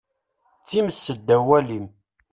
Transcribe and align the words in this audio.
D 0.61 0.63
times 0.69 0.95
seddaw 1.05 1.43
walim. 1.47 1.87